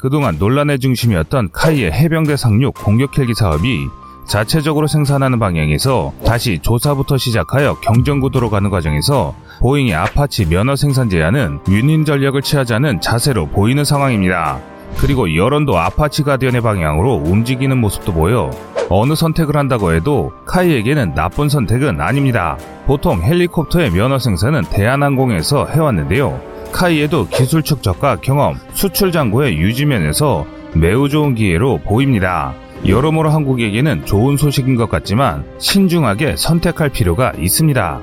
[0.00, 3.88] 그동안 논란의 중심이었던 KAI의 해병대 상륙 공격 헬기 사업이
[4.26, 12.04] 자체적으로 생산하는 방향에서 다시 조사부터 시작하여 경쟁구도로 가는 과정에서 보잉의 아파치 면허 생산 제안은 윈윈
[12.04, 14.60] 전략을 취하자는 자세로 보이는 상황입니다.
[14.98, 18.50] 그리고 여론도 아파치 가디언의 방향으로 움직이는 모습도 보여
[18.88, 22.56] 어느 선택을 한다고 해도 KAI에게는 나쁜 선택은 아닙니다.
[22.86, 26.40] 보통 헬리콥터의 면허 생산은 대한항공에서 해왔는데요.
[26.72, 32.54] 카이에도 기술 축적과 경험, 수출 장고의 유지면에서 매우 좋은 기회로 보입니다.
[32.86, 38.00] 여러모로 한국에게는 좋은 소식인 것 같지만 신중하게 선택할 필요가 있습니다.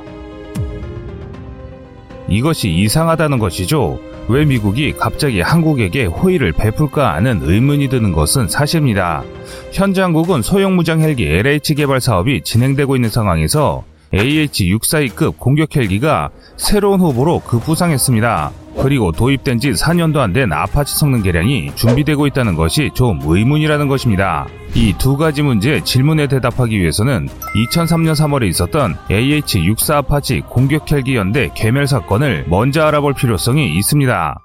[2.30, 4.00] 이것이 이상하다는 것이죠.
[4.30, 9.24] 왜 미국이 갑자기 한국에게 호의를 베풀까 하는 의문이 드는 것은 사실입니다.
[9.72, 17.00] 현재 한국은 소형 무장 헬기 LH 개발 사업이 진행되고 있는 상황에서 AH-64E급 공격 헬기가 새로운
[17.02, 18.52] 후보로 급부상했습니다.
[18.82, 24.46] 그리고 도입된 지 4년도 안 된 아파치 성능 개량이 준비되고 있다는 것이 좀 의문이라는 것입니다.
[24.76, 31.50] 이 두 가지 문제 질문에 대답하기 위해서는 2003년 3월에 있었던 AH-64 아파치 공격 헬기 연대
[31.56, 34.40] 괴멸 사건을 먼저 알아볼 필요성이 있습니다.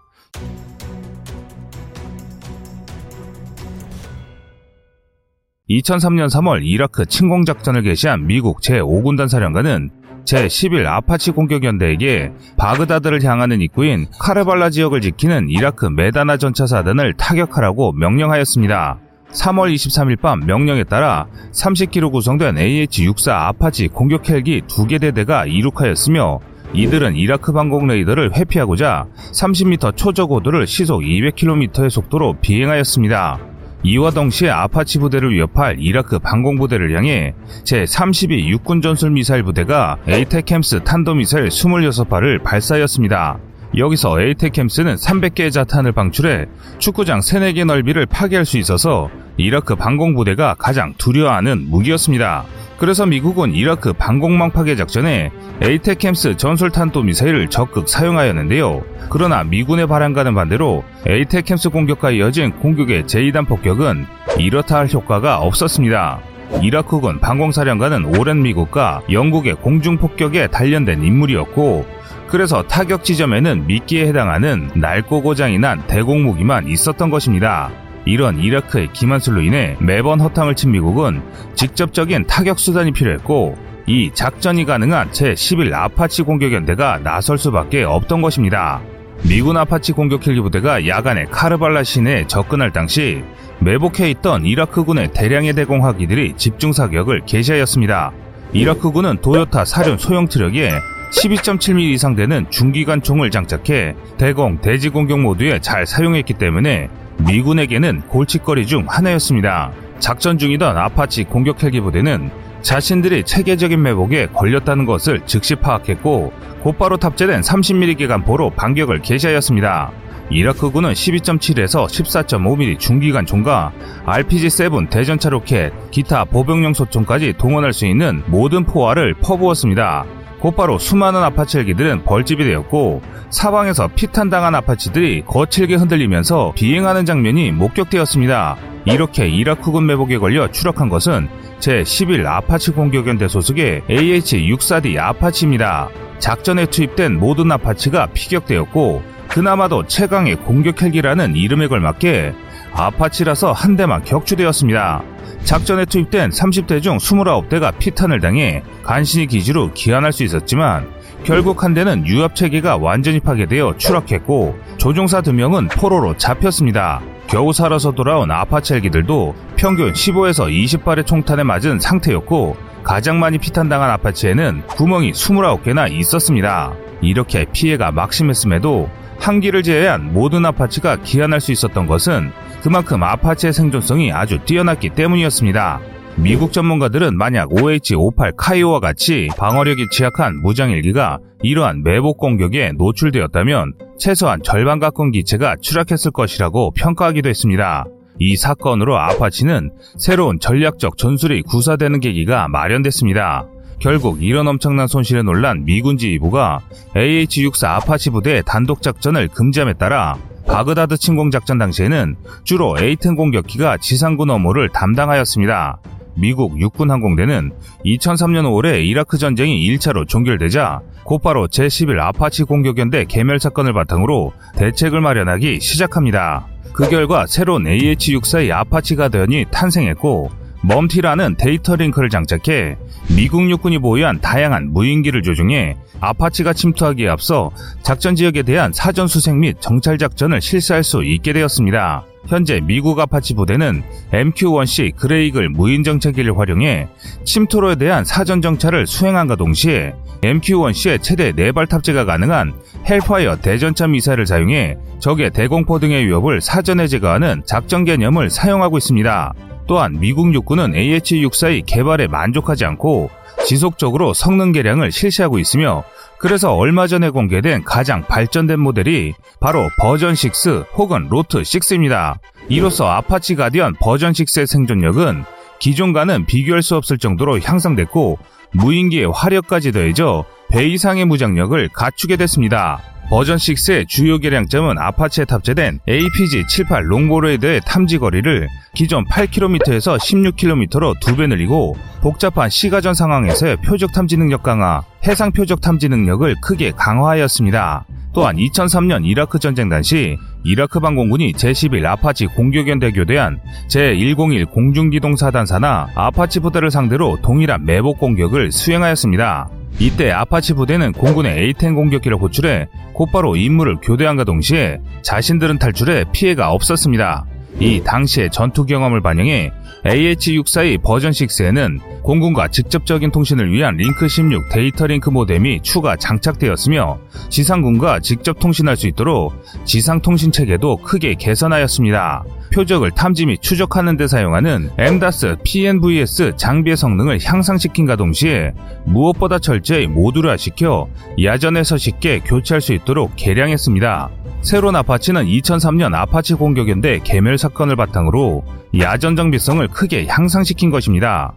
[5.81, 9.91] 2003년 3월 이라크 침공작전을 개시한 미국 제5군단 사령관은
[10.25, 18.99] 제11 아파치 공격연대에게 바그다드를 향하는 입구인 카르발라 지역을 지키는 이라크 메디나 전차사단을 타격하라고 명령하였습니다.
[19.33, 26.41] 3월 23일 밤 명령에 따라 30기로 구성된 AH-64 아파치 공격 헬기 2개 대대가 이륙하였으며
[26.75, 33.52] 이들은 이라크 방공 레이더를 회피하고자 30m 초저고도를 시속 200km의 속도로 비행하였습니다.
[33.85, 41.49] 이와 동시에 아파치 부대를 위협할 이라크 방공부대를 향해 제32 육군 전술 미사일 부대가 ATACMS 탄도미사일
[41.49, 43.39] 26발을 발사하였습니다.
[43.77, 46.47] 여기서 ATACMS는 300개의 자탄을 방출해
[46.79, 52.45] 축구장 3, 4개 넓이를 파괴할 수 있어서 이라크 방공부대가 가장 두려워하는 무기였습니다.
[52.79, 55.31] 그래서 미국은 이라크 방공망 파괴 작전에
[55.63, 58.83] ATACMS 전술탄도 미사일을 적극 사용하였는데요.
[59.09, 64.07] 그러나 미군의 바람과는 반대로 ATACMS 공격과 이어진 공격기의 제2단 폭격은
[64.39, 66.21] 이렇다 할 효과가 없었습니다.
[66.61, 72.02] 이라크군 방공사령관은 오랜 미국과 영국의 공중폭격에 단련된 인물이었고
[72.33, 77.71] 그래서 타격 지점에는 미끼에 해당하는 낡고 고장이 난 대공무기만 있었던 것입니다.
[78.07, 81.21] 이런 이라크의 기만술로 인해 매번 허탕을 친 미국은
[81.57, 88.81] 직접적인 타격 수단이 필요했고 이 작전이 가능한 제11 아파치 공격 연대가 나설 수밖에 없던 것입니다.
[89.29, 93.23] 미군 아파치 공격 헬기 부대가 야간에 카르발라 시내에 접근할 당시
[93.61, 98.13] 매복해 있던 이라크군의 대량의 대공화기들이 집중 사격을 개시하였습니다.
[98.55, 100.71] 이라크군은 도요타 사륜 소형 트럭에
[101.13, 106.89] 12.7mm 이상 되는 중기관총을 장착해 대공, 대지 공격 모두에 잘 사용했기 때문에
[107.27, 109.73] 미군에게는 골칫거리 중 하나였습니다.
[109.99, 112.31] 작전 중이던 아파치 공격 헬기 부대는
[112.63, 119.93] 자신들이 체계적인 매복에 걸렸다는 것을 즉시 파악했고 곧바로 탑재된 30mm 기관포로 반격을 개시하였습니다.
[120.31, 123.73] 이라크군은 12.7에서 14.5mm 중기관총과
[124.07, 130.22] RPG-7 대전차 로켓, 기타 보병용 소총까지 동원할 수 있는 모든 포화를 퍼부었습니다.
[130.43, 138.57] 곧바로 수많은 아파치 헬기들은 벌집이 되었고 사방에서 피탄당한 아파치들이 거칠게 흔들리면서 비행하는 장면이 목격되었습니다.
[138.85, 141.29] 이렇게 이라크군 매복에 걸려 추락한 것은
[141.61, 145.91] 제11 아파치 공격연대 소속의 AH-64D 아파치입니다.
[146.19, 152.35] 작전에 투입된 모든 아파치가 피격되었고 그나마도 최강의 공격 헬기라는 이름에 걸맞게
[152.75, 155.03] 아파치라서 한 대만 격추되었습니다.
[155.45, 160.89] 작전에 투입된 30대 중 29대가 피탄을 당해 간신히 기지로 귀환할 수 있었지만
[161.25, 167.01] 결국 한 대는 유압 체계가 완전히 파괴되어 추락했고 조종사 2명은 포로로 잡혔습니다.
[167.29, 174.67] 겨우 살아서 돌아온 아파치 헬기들도 평균 15에서 20발의 총탄에 맞은 상태였고 가장 많이 피탄당한 아파치에는
[174.67, 176.75] 구멍이 29개나 있었습니다.
[177.03, 178.89] 이렇게 피해가 막심했음에도
[179.19, 182.33] 한기를 제외한 모든 아파치가 기한할 수 있었던 것은
[182.63, 185.81] 그만큼 아파치의 생존성이 아주 뛰어났기 때문이었습니다.
[186.17, 194.79] 미국 전문가들은 만약 OH-58 카이오와 같이 방어력이 취약한 무장일기가 이러한 매복 공격에 노출되었다면 최소한 절반
[194.79, 197.87] 가까운 기체가 추락했을 것이라고 평가하기도 했습니다.
[198.19, 203.47] 이 사건으로 아파치는 새로운 전략적 전술이 구사되는 계기가 마련됐습니다.
[203.83, 206.61] 결국 이런 엄청난 손실에 놀란 미군 지휘부가
[206.95, 212.15] AH-64 아파치 부대의 단독 작전을 금지함에 따라 바그다드 침공 작전 당시에는
[212.45, 215.79] 주로 A-10 공격기가 지상군 업무를 담당하였습니다.
[216.15, 217.51] 미국 육군 항공대는
[217.85, 225.59] 2003년 5월에 이라크 전쟁이 1차로 종결되자 곧바로 제11 아파치 공격연대 괴멸 사건을 바탕으로 대책을 마련하기
[225.59, 226.47] 시작합니다.
[226.73, 232.77] 그 결과 새로운 AH-64의 아파치 가디언이 탄생했고 MUM-T라는 데이터 링크를 장착해
[233.17, 237.51] 미국 육군이 보유한 다양한 무인기를 조종해 아파치가 침투하기에 앞서
[237.83, 242.05] 작전 지역에 대한 사전 수색 및 정찰 작전을 실시할 수 있게 되었습니다.
[242.29, 243.83] 현재 미국 아파치 부대는
[244.13, 246.89] MQ-1C 그레이 이글 무인 정찰기를 활용해
[247.25, 252.53] 침투로에 대한 사전 정찰을 수행함과 동시에 MQ-1C의 최대 4발 탑재가 가능한
[252.89, 259.35] 헬파이어 대전차 미사일을 사용해 적의 대공포 등의 위협을 사전에 제거하는 작전 개념을 사용하고 있습니다.
[259.67, 263.11] 또한 미국 육군은 AH-64의 개발에 만족하지 않고
[263.47, 265.85] 지속적으로 성능 개량을 실시하고 있으며
[266.19, 272.19] 그래서 얼마 전에 공개된 가장 발전된 모델이 바로 버전 6 혹은 로트 6입니다.
[272.49, 275.25] 이로써 아파치 가디언 버전 6의 생존력은
[275.59, 278.19] 기존과는 비교할 수 없을 정도로 향상됐고
[278.53, 282.81] 무인기의 화력까지 더해져 배 이상의 무장력을 갖추게 됐습니다.
[283.13, 291.15] 버전 6의 주요 개량점은 아파치에 탑재된 APG-78 롱보우 레이더의 탐지 거리를 기존 8km에서 16km로 두
[291.17, 297.85] 배 늘리고 복잡한 시가전 상황에서의 표적 탐지 능력 강화, 해상 표적 탐지 능력을 크게 강화하였습니다.
[298.15, 306.41] 또한 2003년 이라크 전쟁 당시 이라크 방공군이 제11 아파치 공격연대 교대한 제101 공중기동사단 산하 아파치
[306.41, 309.51] 부대를 상대로 동일한 매복 공격을 수행하였습니다.
[309.79, 317.27] 이때 아파치 부대는 공군의 A-10 공격기를 호출해 곧바로 임무를 교대함과 동시에 자신들은 탈출해 피해가 없었습니다.
[317.61, 319.53] 이 당시의 전투 경험을 반영해
[319.85, 326.99] AH-64의 버전 6에는 공군과 직접적인 통신을 위한 링크 16 데이터 링크 모뎀이 추가 장착되었으며
[327.31, 329.33] 지상군과 직접 통신할 수 있도록
[329.65, 332.25] 지상 통신 체계도 크게 개선하였습니다.
[332.53, 338.53] 표적을 탐지 및 추적하는 데 사용하는 MTADS PNVS 장비의 성능을 향상시킴과 동시에
[338.85, 340.89] 무엇보다 철저히 모듈화시켜
[341.23, 344.11] 야전에서 쉽게 교체할 수 있도록 개량했습니다.
[344.43, 348.45] 새로운 아파치는 2003년 아파치 공격연대 괴멸 사건을 바탕으로
[348.79, 351.35] 야전 정비성을 크게 향상시킨 것입니다.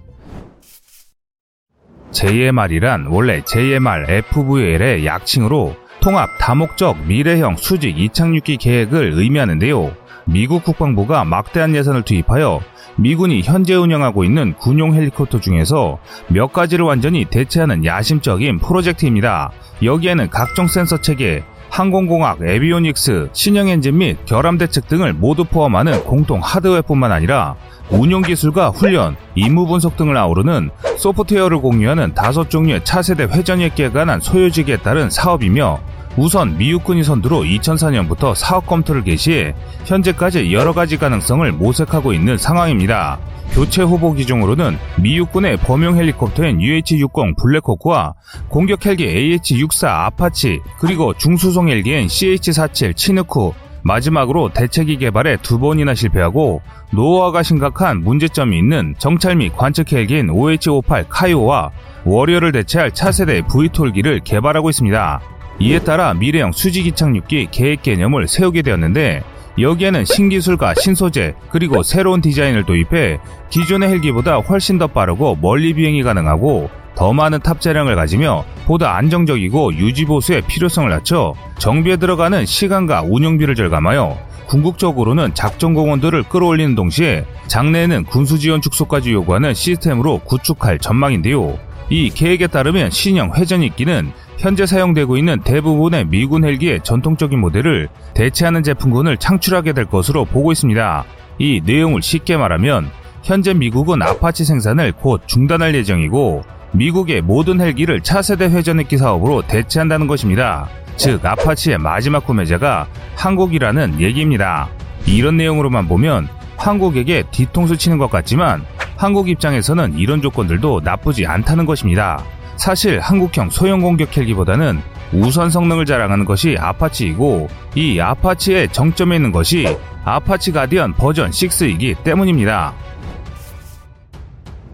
[2.11, 9.95] JMR이란 원래 JMR FVL의 약칭으로 통합 다목적 미래형 수직 이착륙기 계획을 의미하는데요.
[10.25, 12.61] 미국 국방부가 막대한 예산을 투입하여
[12.97, 15.99] 미군이 현재 운영하고 있는 군용 헬리콥터 중에서
[16.29, 19.51] 몇 가지를 완전히 대체하는 야심적인 프로젝트입니다.
[19.83, 21.43] 여기에는 각종 센서 체계,
[21.75, 27.55] 항공공학, 에비오닉스, 신형 엔진 및 결함 대책 등을 모두 포함하는 공통 하드웨어뿐만 아니라
[27.89, 34.77] 운용 기술과 훈련, 임무 분석 등을 아우르는 소프트웨어를 공유하는 다섯 종류의 차세대 회전역기에 관한 소요지기에
[34.77, 35.81] 따른 사업이며
[36.17, 39.53] 우선 미육군이 선두로 2004년부터 사업 검토를 개시해
[39.85, 43.19] 현재까지 여러 가지 가능성을 모색하고 있는 상황입니다.
[43.51, 48.13] 교체 후보 기종으로는 미육군의 범용 헬리콥터인 UH-60 블랙호크와
[48.47, 53.51] 공격 헬기 AH-64 아파치 그리고 중수송 헬기인 CH-47 치누크
[53.83, 61.05] 마지막으로 대체기 개발에 두 번이나 실패하고 노후화가 심각한 문제점이 있는 정찰 및 관측 헬기인 OH-58
[61.07, 61.71] 카이오와
[62.03, 65.34] 워리어를 대체할 차세대 V-톨기를 개발하고 있습니다.
[65.59, 69.23] 이에 따라 미래형 수직 이착륙기 계획 개념을 세우게 되었는데
[69.59, 73.19] 여기에는 신기술과 신소재 그리고 새로운 디자인을 도입해
[73.49, 80.41] 기존의 헬기보다 훨씬 더 빠르고 멀리 비행이 가능하고 더 많은 탑재량을 가지며 보다 안정적이고 유지보수의
[80.47, 89.11] 필요성을 낮춰 정비에 들어가는 시간과 운영비를 절감하여 궁극적으로는 작전 공원들을 끌어올리는 동시에 장내에는 군수지원 축소까지
[89.11, 91.57] 요구하는 시스템으로 구축할 전망인데요.
[91.89, 99.17] 이 계획에 따르면 신형 회전익기는 현재 사용되고 있는 대부분의 미군 헬기의 전통적인 모델을 대체하는 제품군을
[99.17, 101.05] 창출하게 될 것으로 보고 있습니다.
[101.39, 102.89] 이 내용을 쉽게 말하면
[103.23, 110.67] 현재 미국은 아파치 생산을 곧 중단할 예정이고 미국의 모든 헬기를 차세대 회전익기 사업으로 대체한다는 것입니다.
[110.97, 114.69] 즉 아파치의 마지막 구매자가 한국이라는 얘기입니다.
[115.07, 118.65] 이런 내용으로만 보면 한국에게 뒤통수 치는 것 같지만
[118.97, 122.23] 한국 입장에서는 이런 조건들도 나쁘지 않다는 것입니다.
[122.57, 124.81] 사실 한국형 소형 공격 헬기보다는
[125.13, 132.73] 우선 성능을 자랑하는 것이 아파치이고 이 아파치의 정점에 있는 것이 아파치 가디언 버전 6이기 때문입니다.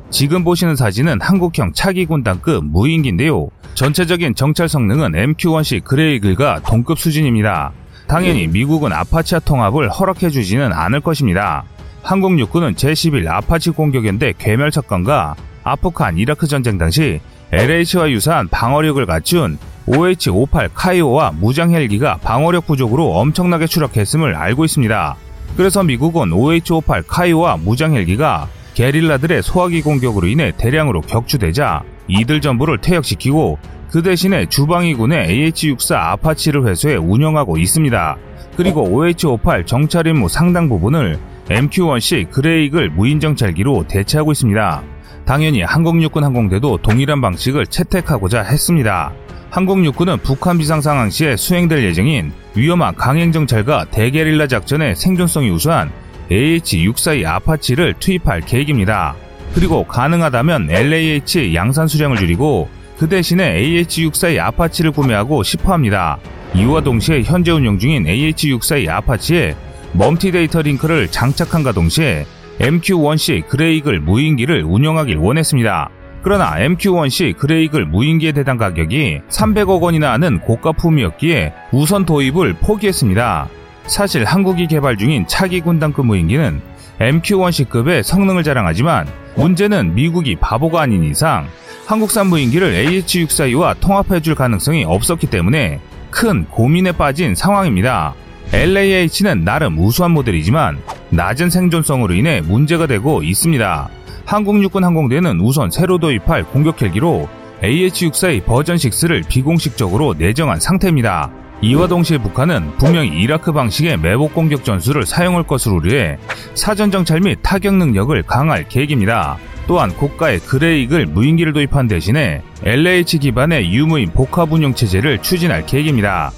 [0.09, 3.49] 지금 보시는 사진은 한국형 차기 군단급 무인기인데요.
[3.75, 7.71] 전체적인 정찰 성능은 MQ-1C 그레이 이글과 동급 수준입니다.
[8.07, 11.63] 당연히 미국은 아파치와 통합을 허락해주지는 않을 것입니다.
[12.03, 19.57] 한국 육군은 제11 아파치 공격연대 괴멸 사건과 아프간 이라크 전쟁 당시 LAH와 유사한 방어력을 갖춘
[19.87, 25.15] OH-58 카이오와 무장 헬기가 방어력 부족으로 엄청나게 추락했음을 알고 있습니다.
[25.57, 33.59] 그래서 미국은 OH-58 카이오와 무장 헬기가 게릴라들의 소화기 공격으로 인해 대량으로 격추되자 이들 전부를 퇴역시키고
[33.91, 38.17] 그 대신에 주방위군의 AH-64 아파치를 회수해 운영하고 있습니다.
[38.55, 44.83] 그리고 OH-58 정찰 임무 상당 부분을 MQ-1C 그레이 이글 무인 정찰기로 대체하고 있습니다.
[45.25, 49.13] 당연히 한국육군 항공대도 동일한 방식을 채택하고자 했습니다.
[49.49, 55.91] 한국육군은 북한 비상 상황 시에 수행될 예정인 위험한 강행정찰과 대게릴라 작전의 생존성이 우수한
[56.31, 59.15] AH-64E 아파치를 투입할 계획입니다.
[59.53, 66.17] 그리고 가능하다면 LAH 양산 수량을 줄이고 그 대신에 AH-64E 아파치를 구매하고 싶어 합니다.
[66.55, 69.55] 이와 동시에 현재 운영 중인 AH-64E 아파치에
[69.93, 72.25] 멀티 데이터 링크를 장착함과 동시에
[72.59, 75.89] MQ-1C 그레이 이글 무인기를 운영하길 원했습니다.
[76.23, 83.49] 그러나 MQ-1C 그레이 이글 무인기의 대당 가격이 300억 원이나 하는 고가품이었기에 우선 도입을 포기했습니다.
[83.87, 86.61] 사실 한국이 개발 중인 차기 군단급 무인기는
[86.99, 91.47] MQ-1C급의 성능을 자랑하지만 문제는 미국이 바보가 아닌 이상
[91.87, 95.79] 한국산 무인기를 AH-642와 통합해줄 가능성이 없었기 때문에
[96.11, 98.13] 큰 고민에 빠진 상황입니다.
[98.53, 100.77] LAH는 나름 우수한 모델이지만
[101.09, 103.89] 낮은 생존성으로 인해 문제가 되고 있습니다.
[104.25, 107.29] 한국 육군 항공대는 우선 새로 도입할 공격 헬기로
[107.63, 111.31] AH-64의 버전 6를 비공식적으로 내정한 상태입니다.
[111.61, 116.17] 이와 동시에 북한은 분명히 이라크 방식의 매복 공격 전술을 사용할 것으로 우려해
[116.55, 119.37] 사전 정찰 및 타격 능력을 강화할 계획입니다.
[119.67, 126.31] 또한 고가의 그레이 이글 무인기를 도입한 대신에 LAH 기반의 유무인 복합 운영 체제를 추진할 계획입니다.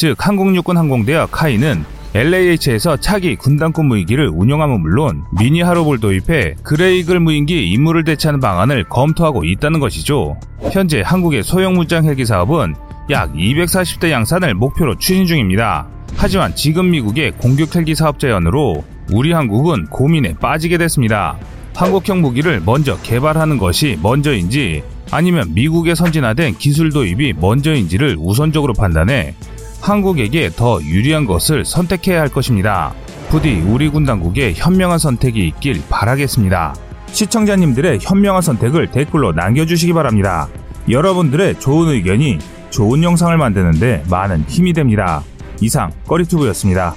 [0.00, 7.20] 즉 한국육군 항공대와 KAI는 LAH에서 차기 군단급 무인기를 운영함은 물론 미니 하롭을 도입해 그레이 이글
[7.20, 10.40] 무인기 임무를 대체하는 방안을 검토하고 있다는 것이죠.
[10.72, 12.76] 현재 한국의 소형 무장 헬기 사업은
[13.10, 15.86] 약 240대 양산을 목표로 추진 중입니다.
[16.16, 21.36] 하지만 지금 미국의 공격 헬기 사업 제안으로 우리 한국은 고민에 빠지게 됐습니다.
[21.74, 29.34] 한국형 무기를 먼저 개발하는 것이 먼저인지 아니면 미국에 선진화된 기술 도입이 먼저인지를 우선적으로 판단해
[29.80, 32.94] 한국에게 더 유리한 것을 선택해야 할 것입니다.
[33.28, 36.74] 부디 우리 군 당국의 현명한 선택이 있길 바라겠습니다.
[37.12, 40.48] 시청자님들의 현명한 선택을 댓글로 남겨주시기 바랍니다.
[40.88, 42.38] 여러분들의 좋은 의견이
[42.70, 45.22] 좋은 영상을 만드는데 많은 힘이 됩니다.
[45.60, 46.94] 이상 꺼리튜브였습니다.